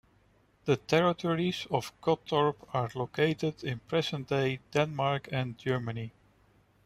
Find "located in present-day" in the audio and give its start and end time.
2.95-4.59